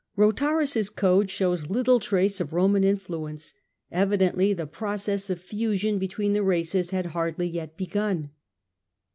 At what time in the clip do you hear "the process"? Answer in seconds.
4.51-5.29